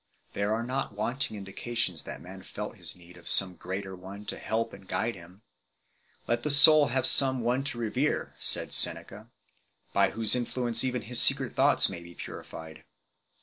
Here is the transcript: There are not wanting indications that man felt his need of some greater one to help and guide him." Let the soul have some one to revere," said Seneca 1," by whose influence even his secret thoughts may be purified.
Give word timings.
There 0.33 0.51
are 0.55 0.63
not 0.63 0.93
wanting 0.95 1.37
indications 1.37 2.01
that 2.01 2.23
man 2.23 2.41
felt 2.41 2.77
his 2.77 2.95
need 2.95 3.17
of 3.17 3.29
some 3.29 3.53
greater 3.53 3.95
one 3.95 4.25
to 4.25 4.39
help 4.39 4.73
and 4.73 4.87
guide 4.87 5.13
him." 5.13 5.43
Let 6.27 6.41
the 6.41 6.49
soul 6.49 6.87
have 6.87 7.05
some 7.05 7.41
one 7.41 7.63
to 7.65 7.77
revere," 7.77 8.33
said 8.39 8.73
Seneca 8.73 9.27
1," 9.29 9.29
by 9.93 10.09
whose 10.09 10.35
influence 10.35 10.83
even 10.83 11.03
his 11.03 11.21
secret 11.21 11.55
thoughts 11.55 11.87
may 11.87 12.01
be 12.01 12.15
purified. 12.15 12.83